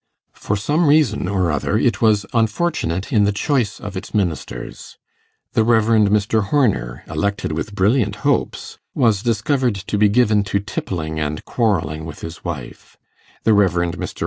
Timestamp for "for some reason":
0.33-1.27